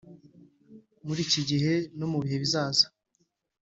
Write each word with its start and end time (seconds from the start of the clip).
muri 1.05 1.19
iki 1.27 1.41
gihe 1.49 1.73
no 1.97 2.05
mu 2.11 2.17
bihe 2.23 2.37
bizaza 2.43 2.85